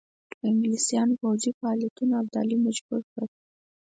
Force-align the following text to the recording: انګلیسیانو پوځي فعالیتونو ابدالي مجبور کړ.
انګلیسیانو 0.47 1.19
پوځي 1.21 1.51
فعالیتونو 1.59 2.13
ابدالي 2.21 2.57
مجبور 2.65 3.01
کړ. 3.13 3.25